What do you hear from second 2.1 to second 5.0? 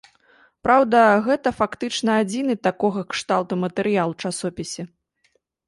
адзіны такога кшталту матэрыял у часопісе.